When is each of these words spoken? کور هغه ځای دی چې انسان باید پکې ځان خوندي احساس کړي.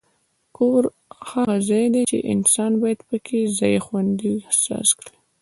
کور 0.55 0.83
هغه 1.31 1.55
ځای 1.69 1.85
دی 1.93 2.03
چې 2.11 2.17
انسان 2.33 2.71
باید 2.81 2.99
پکې 3.07 3.39
ځان 3.57 3.75
خوندي 3.85 4.31
احساس 4.47 4.89
کړي. 4.99 5.15